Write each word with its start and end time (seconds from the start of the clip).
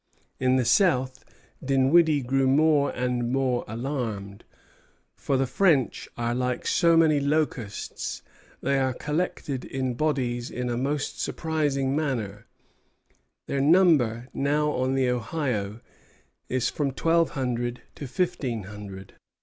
In 0.39 0.55
the 0.55 0.65
south 0.65 1.23
Dinwiddie 1.63 2.23
grew 2.23 2.47
more 2.47 2.89
and 2.89 3.31
more 3.31 3.63
alarmed, 3.67 4.43
"for 5.15 5.37
the 5.37 5.45
French 5.45 6.09
are 6.17 6.33
like 6.33 6.65
so 6.65 6.97
many 6.97 7.19
locusts; 7.19 8.23
they 8.61 8.79
are 8.79 8.95
collected 8.95 9.63
in 9.63 9.93
bodies 9.93 10.49
in 10.49 10.71
a 10.71 10.75
most 10.75 11.21
surprising 11.21 11.95
manner; 11.95 12.47
their 13.47 13.61
number 13.61 14.27
now 14.33 14.71
on 14.71 14.95
the 14.95 15.07
Ohio 15.07 15.81
is 16.49 16.67
from 16.67 16.93
twelve 16.93 17.29
hundred 17.37 17.83
to 17.93 18.07
fifteen 18.07 18.63
hundred." 18.63 19.13